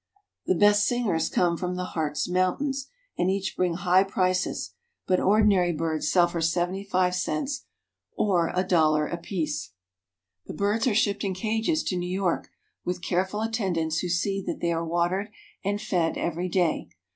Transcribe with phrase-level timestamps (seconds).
[0.47, 2.87] The best singers come from the Harz Mountains,
[3.19, 4.71] and bring high prices,
[5.05, 7.65] but ordinary birds sell for seventy five cents
[8.17, 9.73] or a dollar apiece.
[10.47, 12.49] The birds are shipped in cages to New York,
[12.83, 15.29] with care ful attendants who see that they are watered
[15.63, 16.89] and fed every day.